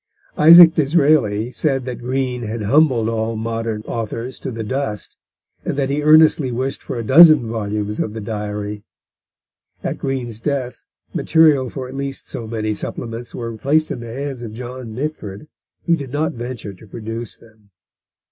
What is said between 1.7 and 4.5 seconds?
that Green had humbled all modern authors to